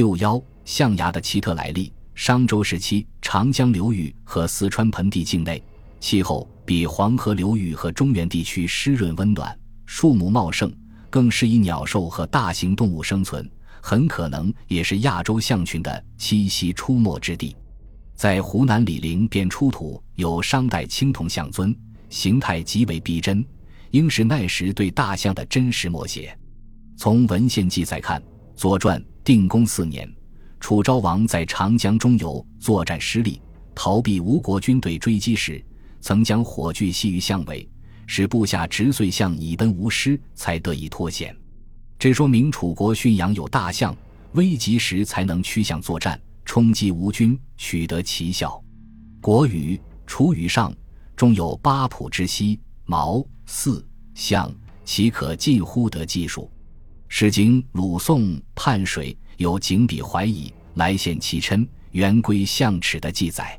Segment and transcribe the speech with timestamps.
[0.00, 1.92] 六幺象牙的奇特来历。
[2.14, 5.62] 商周时期，长江流域和四川盆地境内
[6.00, 10.74] 气候比黄河流域和中原地区湿润温暖，树木茂盛，
[11.10, 13.46] 更适宜鸟兽和大型动物生存，
[13.82, 17.54] 很可能也是亚洲象群的栖息出没之地。
[18.14, 21.76] 在湖南醴陵便出土有商代青铜象尊，
[22.08, 23.44] 形态极为逼真，
[23.90, 26.34] 应是那时对大象的真实摹写。
[26.96, 28.18] 从文献记载看，
[28.56, 30.10] 《左传》定公四年。
[30.58, 33.40] 楚昭王在长江中游作战失利，
[33.74, 35.64] 逃避吴国军队追击时，
[36.00, 37.66] 曾将火炬系于象尾，
[38.06, 41.34] 使部下直遂象以奔无师，才得以脱险。
[41.98, 43.96] 这说明楚国驯养有大象，
[44.32, 48.62] 危急时才能趋向作战，冲击吴军，取得奇效。
[49.22, 49.76] 《国语·
[50.06, 50.70] 楚语上》
[51.16, 54.52] 中有八仆之犀、毛、四象，
[54.84, 56.50] 岂可近乎得技术？
[57.12, 58.22] 《诗经·鲁颂·
[58.54, 59.12] 泮水》。
[59.36, 63.58] 有景笔怀疑来献其琛圆规象齿的记载，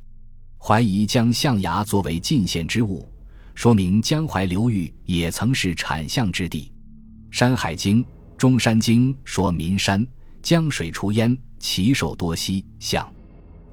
[0.60, 3.08] 怀疑将象牙作为进献之物，
[3.56, 6.72] 说明江淮流域也曾是产象之地。
[7.36, 8.04] 《山海经·
[8.38, 10.06] 中山经》说：“岷山
[10.44, 13.12] 江水出焉，其兽多犀象。”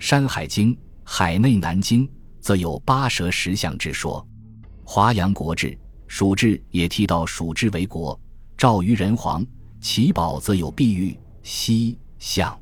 [0.03, 0.75] 《山海经·
[1.05, 2.09] 海内南经》
[2.41, 4.27] 则有八蛇十象之说。
[4.83, 5.67] 《华阳国志·
[6.07, 8.19] 蜀志》也提到蜀之为国，
[8.57, 9.47] 赵于人皇，
[9.81, 11.19] 其宝则有碧玉。
[11.43, 12.59] 西象，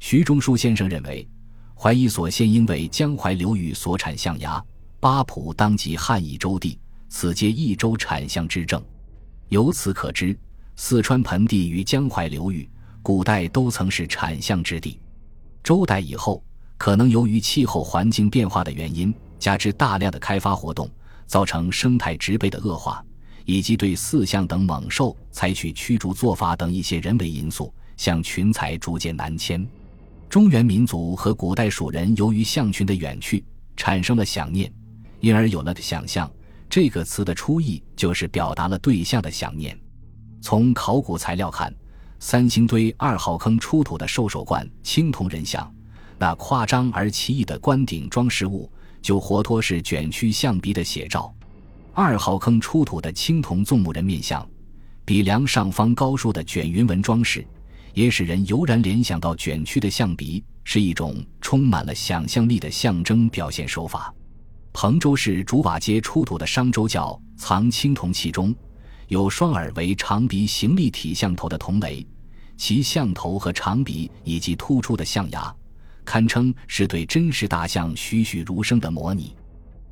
[0.00, 1.28] 徐中书先生认为，
[1.76, 4.60] 怀疑所现应为江淮流域所产象牙，
[4.98, 6.76] 八浦当即汉益州地，
[7.08, 8.82] 此皆益州产象之证。
[9.48, 10.36] 由此可知，
[10.74, 12.68] 四川盆地与江淮流域
[13.00, 14.98] 古代都曾是产象之地。
[15.62, 16.42] 周代以后，
[16.76, 20.90] 可能由于气候环境变化的原因，加之大量的开发活动，
[21.26, 23.04] 造成生态植被的恶化，
[23.46, 27.72] 以及对四象等猛兽采取驱逐做法等一些人为因素。
[27.96, 29.66] 向群才逐渐南迁，
[30.28, 33.42] 中原民族和古代蜀人由于象群的远去，
[33.74, 34.70] 产生了想念，
[35.20, 36.30] 因而有了“想象”
[36.68, 39.74] 这个词的出意，就是表达了对象的想念。
[40.42, 41.74] 从考古材料看，
[42.20, 45.74] 三星堆二号坑出土的兽首冠青铜人像，
[46.18, 48.70] 那夸张而奇异的冠顶装饰物，
[49.00, 51.34] 就活脱是卷曲象鼻的写照。
[51.98, 54.46] 二号坑出土的青铜纵目人面像，
[55.06, 57.42] 鼻梁上方高竖的卷云纹装饰。
[57.94, 64.14] 也使人油然联想到卷曲的象鼻是一种充满了想象力的象征表现手法。
[64.74, 68.54] 彭州市竹瓦街出土的商周窖藏青铜器中，
[69.08, 72.06] 有双耳为长鼻形立体象头的铜雷，
[72.58, 75.50] 其象头和长鼻以及突出的象牙，
[76.04, 79.34] 堪称是对真实大象栩栩如生的模拟。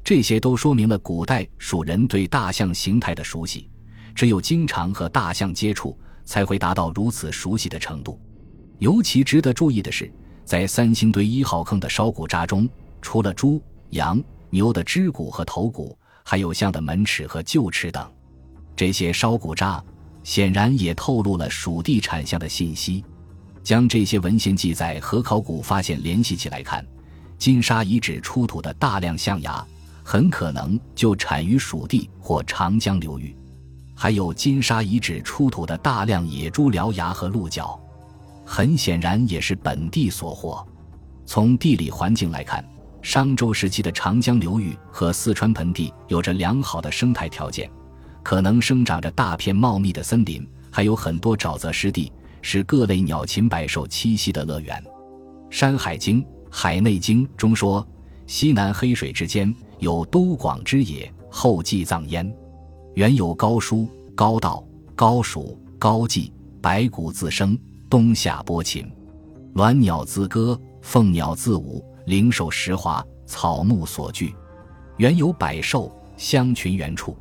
[0.05, 3.69] 这些都说明了古代蜀人对大象形态的熟悉，
[4.15, 5.99] 只有经常和大象接触。
[6.25, 8.19] 才会达到如此熟悉的程度。
[8.79, 10.11] 尤其值得注意的是，
[10.45, 12.69] 在三星堆一号坑的烧骨渣中，
[13.01, 15.95] 除了猪、羊、牛的肢骨和头骨，
[16.25, 18.11] 还有象的门齿和臼齿等。
[18.75, 19.85] 这些烧骨渣
[20.23, 23.05] 显然也透露了蜀地产象的信息。
[23.63, 26.83] 将这些文献记载和考古发现联系起来看，
[27.39, 29.67] 金沙遗址出土的大量象牙，
[30.05, 33.35] 很可能就产于蜀地或长江流域。
[33.97, 37.81] 还有金沙遗址出土的大量野猪獠牙和鹿角，
[38.45, 40.65] 很显然也是本地所获。
[41.25, 42.63] 从地理环境来看，
[43.01, 47.71] 商周时期的长江流域和四川盆地有着良好的生态条件，
[48.23, 54.77] 可能生长着大片茂密的森林，还有很多沼泽湿地，是各类鸟禽百兽栖息的乐园。
[55.57, 57.87] 《山海经·海内经》中说
[58.27, 62.35] ：“西南黑水之间有都广之野，后继葬焉。”
[62.95, 64.65] 原有高叔、高道、
[64.95, 67.59] 高蜀、高季，白骨自生，
[67.91, 68.89] 冬夏播禽，
[69.55, 74.33] 鸾鸟自歌，凤鸟自舞，灵兽石华，草木所聚。
[74.97, 77.17] 原有百兽，相群原处。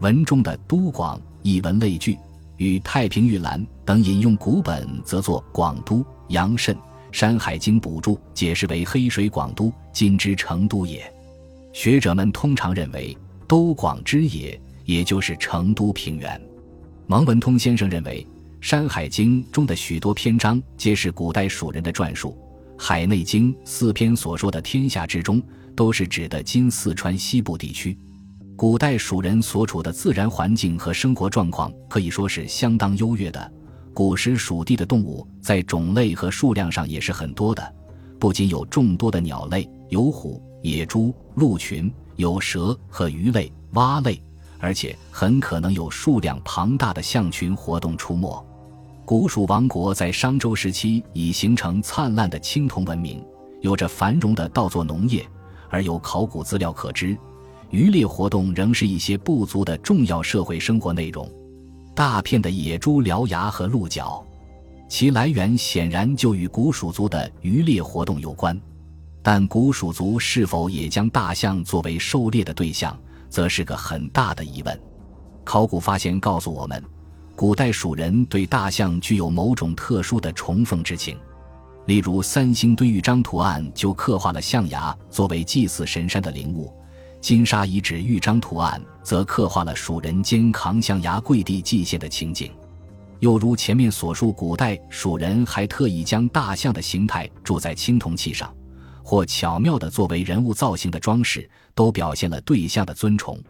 [0.00, 2.18] 文中的都广一文类聚，
[2.58, 6.74] 与太平御览等引用古本，则作广都、阳慎。
[7.10, 11.10] 《山海经》补注解释为黑水广都，今之成都也。
[11.76, 13.14] 学者们通常认为
[13.46, 14.58] 都广之野。
[14.86, 16.40] 也就是成都平原，
[17.08, 18.24] 蒙文通先生认为，
[18.66, 22.38] 《山海经》中的许多篇章皆是古代蜀人的传述，
[22.82, 25.42] 《海内经》四篇所说的天下之中，
[25.74, 27.98] 都是指的今四川西部地区。
[28.54, 33.52] 古代蜀人所处的自然环境和生活状况可以说是相当优越的。
[33.92, 37.74] 古时蜀地的动物在种类和数量上也是很多的，
[38.20, 44.20] 不仅有众多的鸟类，有虎、野猪、鹿群，有蛇和鱼类、蛙类。
[44.58, 48.44] 而且很可能有数量庞大的象群活动出没。
[49.04, 53.22] 古蜀王国在商周时期已形成灿烂的青铜文明，
[53.60, 55.24] 有着繁荣的稻作农业，
[55.68, 57.16] 而有考古资料可知，
[57.70, 61.30] 渔猎活动仍是一些部族的重要社会生活内容。
[61.94, 64.26] 大片的野猪、獠牙和鹿角，
[64.88, 68.58] 其来源显然就与古蜀族的渔猎活动有关。
[69.28, 72.96] 但古蜀族是否也将大象作为狩猎的对象，
[73.28, 74.80] 则是个很大的疑问。
[75.42, 76.80] 考古发现告诉我们，
[77.34, 81.18] 古代蜀人对大象具有某种特殊的崇奉之情。
[81.86, 86.72] 例如，三星堆玉章图案就刻画了象牙作为祭祀神山的灵物；
[87.20, 92.52] 金沙遗址玉章图案则刻画了蜀人肩扛象牙跪地祭献的情景。
[93.18, 98.55] 又如前面所述，古代蜀人还特意将大象的形态铸在青铜器上。
[99.06, 103.40] 或巧妙地作为人物造型的装饰，都表现了对象的尊崇。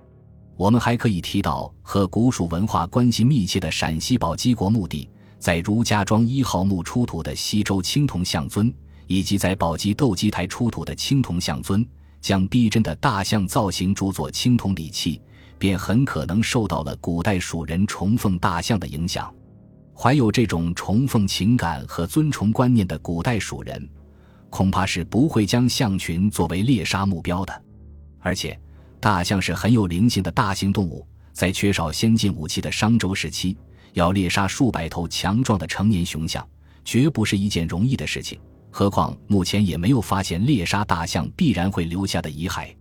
[0.55, 5.09] 我们还可以提到和古蜀文化关系密切的陕西宝鸡国墓地，
[5.39, 8.71] 在如家庄一号墓出土的西周青铜象尊，
[9.07, 11.83] 以及在宝鸡斗鸡台出土的青铜象尊，
[12.21, 15.23] 将逼真的大象造型铸作青铜礼器，
[15.59, 19.35] 便很可能受到了古代蜀人崇奉大象的影响。
[19.95, 23.89] 怀有这种崇奉情感和尊崇观念的古代蜀人。
[24.57, 27.63] 恐怕是不会将象群作为猎杀目标的，
[28.21, 28.59] 而且，
[28.99, 33.55] 大象是很有灵性的大型动物，在缺少先进武器的商周时期，
[33.93, 36.43] 要猎杀数百头强壮的成年雄象，
[36.87, 38.41] 绝不是一件容易的事情。
[38.71, 42.75] 何况目前也没有发现猎杀大象必然会留下的遗骸。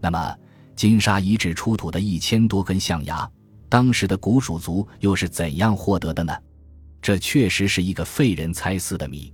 [0.00, 0.36] 那么，
[0.74, 3.30] 金沙遗址出土的一千多根象牙，
[3.68, 6.36] 当时的古蜀族又是怎样获得的呢？
[7.00, 9.32] 这确实是一个费人猜思的谜。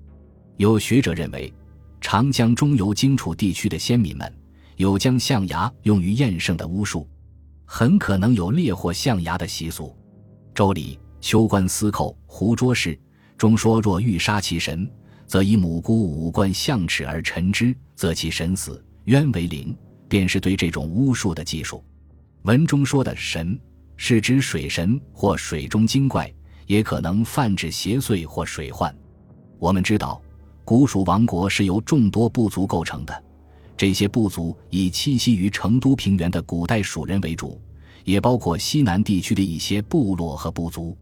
[0.59, 1.51] 有学者认为。
[2.01, 4.33] 长江中游荆楚地区的先民们
[4.77, 7.09] 有将象牙用于验圣的巫术，
[7.65, 9.87] 很可能有猎获象牙的习俗。
[10.55, 12.95] 《周礼·秋官司寇胡卓氏》
[13.37, 14.91] 中说：“若欲杀其神，
[15.27, 19.77] 则以母姑五冠象齿而陈之，则其神死，冤为灵。”
[20.09, 21.85] 便是对这种巫术的技术。
[22.45, 23.61] 文中说的神，
[23.99, 26.33] 是指水神或水中精怪，
[26.67, 28.97] 也可能泛指邪祟或水患。
[29.59, 30.23] 我们知道。
[30.69, 33.25] 古蜀王国是由众多部族构成的，
[33.75, 37.59] 这些部族以栖息于成都平原的古代蜀人为主，
[38.05, 40.95] 也包括西南地区的一些部落和部族。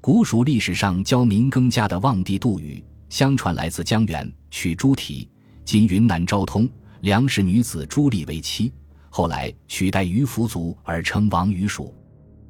[0.00, 5.28] 古蜀历史上教民耕稼的望帝杜宇，相传来自江源，娶朱提
[5.64, 6.68] （今云南昭通）
[7.02, 8.72] 梁氏女子朱丽为妻，
[9.10, 11.94] 后来取代于服族而称王于蜀。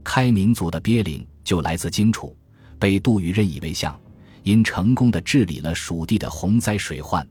[0.03, 2.35] 开明族的鳖灵就来自荆楚，
[2.79, 3.95] 被杜宇任以为相。
[4.45, 7.27] 因成功的治理了蜀地的洪灾水患，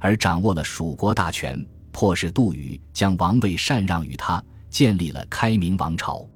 [0.00, 6.28] 而掌握了蜀国大权，迫使杜宇将王位禅让于他，建立了开明王朝。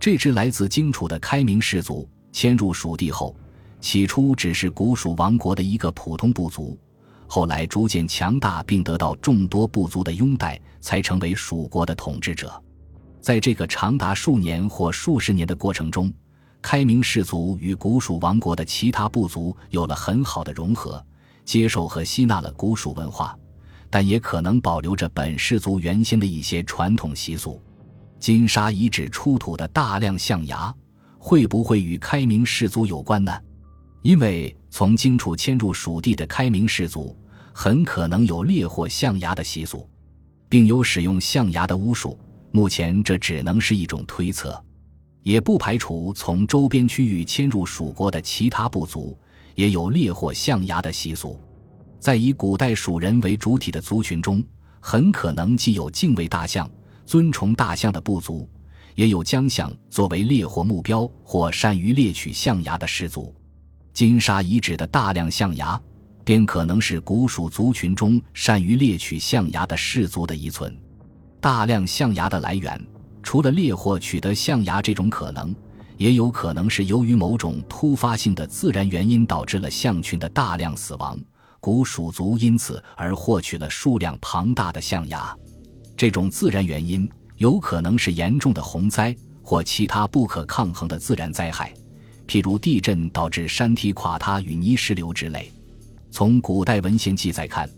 [0.00, 3.34] 这支来自荆楚的开明氏族迁入蜀地后，
[3.80, 6.76] 起初只是古蜀王国的一个普通部族，
[7.28, 12.60] 后来逐渐强大，并得到众多部族的拥戴，才成为蜀国的统治者。
[13.20, 16.12] 在这个长达数年或数十年的过程中，
[16.60, 21.04] 开明氏族与古蜀王国的其他部族有了很好的融合，
[21.44, 23.36] 接受和吸纳了古蜀文化，
[23.88, 27.62] 但也可能保留着本氏族原先的一些传统习俗。
[28.18, 30.74] 金沙遗址出土的大量象牙，
[31.18, 33.32] 会不会与开明氏族有关呢？
[34.02, 37.16] 因为从荆楚迁入蜀地的开明氏族，
[37.52, 39.88] 很可能有猎获象牙的习俗，
[40.48, 42.18] 并有使用象牙的巫术。
[42.50, 44.60] 目前这只能是一种推测。
[45.22, 49.18] 也不排除从周边区域迁入蜀国的其他部族
[49.54, 51.38] 也有猎获象牙的习俗。
[51.98, 54.42] 在以古代蜀人为主体的族群中，
[54.80, 56.70] 很可能既有敬畏大象、
[57.04, 58.48] 尊崇大象的部族，
[58.94, 63.34] 也有将象作为猎获目标或善于猎取象牙的氏族。
[63.92, 65.80] 金沙遗址的大量象牙，
[66.24, 70.74] 便可能是古蜀族群中善于猎取象牙的氏族的遗存。
[71.40, 72.80] 大量象牙的来源。
[73.22, 75.54] 除了猎获取得象牙这种可能，
[75.96, 81.18] 也有可能是由于某种突发性的自然原因导致了象群的大量死亡，
[81.60, 85.36] 古蜀族因此而获取了数量庞大的象牙。
[85.96, 91.74] 这种自然原因有可能是严重的洪灾或其他不可抗衡的自然灾害，
[92.26, 95.52] 譬如地震导致山体垮塌与泥石流之类。
[96.10, 97.68] 从古代文献记载看，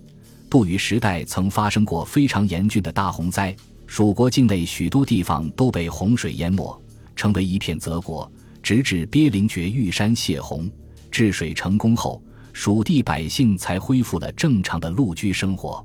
[0.50, 3.56] 杜宇时代曾发生过非常严峻的大洪灾。
[3.90, 6.80] 蜀国境内许多地方都被洪水淹没，
[7.16, 8.30] 成为一片泽国。
[8.62, 10.70] 直至鳖灵绝玉山泄洪，
[11.11, 15.85] 治水成功后，蜀地百姓才恢复了正常的陆居生活。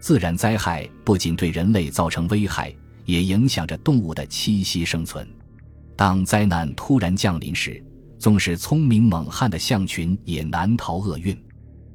[0.00, 2.74] 自然灾害不仅对人类造成危害，
[3.04, 5.24] 也影响着动物的栖息生存。
[5.94, 7.80] 当灾难突然降临时，
[8.18, 11.40] 纵使聪明猛悍的象群也难逃厄运。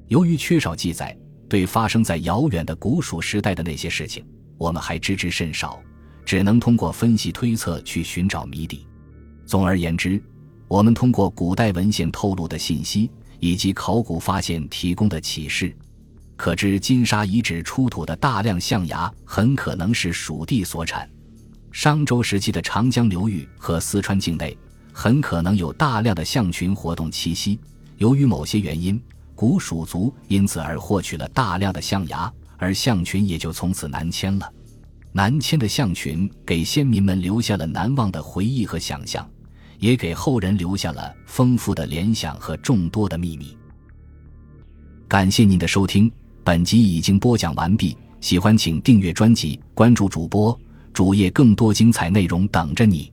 [0.08, 1.14] 由于缺少记载，
[1.50, 4.24] 对发生在遥远的古蜀时代的那些事情，
[4.62, 5.82] 我们还知之甚少，
[6.24, 8.86] 只能通过分析推测去寻找谜底。
[9.44, 10.22] 总而言之，
[10.68, 15.76] 我们通过古代文献透露的信息以及考古发现提供的启示，
[16.36, 21.10] 可知金沙遗址出土的大量象牙很可能是蜀地所产。
[21.72, 24.56] 商周时期的长江流域和四川境内
[24.94, 27.60] 很可能有大量的象群活动栖息。
[27.98, 29.02] 由于某些原因，
[29.34, 34.54] 古蜀族因此而获取了大量的象牙，而象群也就从此南迁了。
[35.12, 39.28] 南迁的象群给先民们留下了难忘的回忆和想象，
[39.80, 43.58] 也给后人留下了丰富的联想和众多的秘密。
[45.08, 46.10] 感谢您的收听，
[46.44, 47.98] 本集已经播讲完毕。
[48.22, 50.58] 喜欢请订阅专辑，关注主播。
[50.94, 53.11] 主页更多精彩内容等着你。